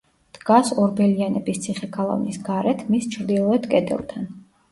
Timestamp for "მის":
2.95-3.07